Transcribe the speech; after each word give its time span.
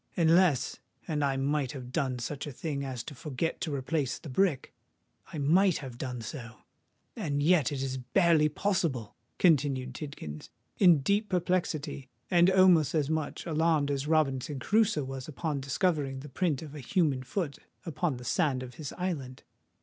Unless—and 0.17 1.23
I 1.23 1.37
might 1.37 1.73
have 1.73 1.91
done 1.91 2.17
such 2.17 2.47
a 2.47 2.51
thing 2.51 2.83
as 2.83 3.03
to 3.03 3.13
forget 3.13 3.61
to 3.61 3.75
replace 3.75 4.17
the 4.17 4.29
brick,—I 4.31 5.37
might 5.37 5.77
have 5.77 5.99
done 5.99 6.21
so;—and 6.21 7.43
yet 7.43 7.71
it 7.71 7.83
is 7.83 7.99
barely 7.99 8.49
possible!" 8.49 9.15
continued 9.37 9.93
Tidkins, 9.93 10.49
in 10.79 11.01
deep 11.01 11.29
perplexity, 11.29 12.09
and 12.31 12.49
almost 12.49 12.95
as 12.95 13.11
much 13.11 13.45
alarmed 13.45 13.91
as 13.91 14.07
Robinson 14.07 14.57
Crusoe 14.57 15.03
was 15.03 15.27
upon 15.27 15.61
discovering 15.61 16.21
the 16.21 16.29
print 16.29 16.63
of 16.63 16.71
the 16.71 16.79
human 16.79 17.21
foot 17.21 17.59
upon 17.85 18.17
the 18.17 18.25
sand 18.25 18.63
of 18.63 18.73
his 18.81 18.91
island. 18.93 19.43